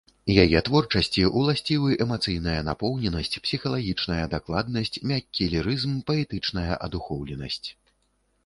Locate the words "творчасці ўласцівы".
0.67-1.97